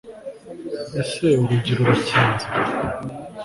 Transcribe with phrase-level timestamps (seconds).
[1.01, 2.45] ese urugi rurakinze